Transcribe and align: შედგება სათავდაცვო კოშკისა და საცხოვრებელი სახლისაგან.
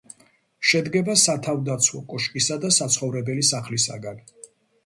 შედგება 0.69 1.15
სათავდაცვო 1.25 2.01
კოშკისა 2.13 2.57
და 2.65 2.73
საცხოვრებელი 2.81 3.47
სახლისაგან. 3.51 4.27